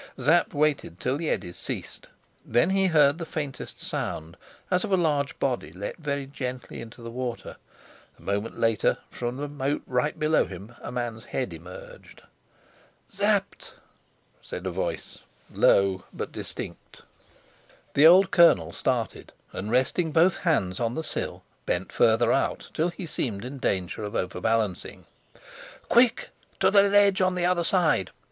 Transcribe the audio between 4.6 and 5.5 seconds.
as of a large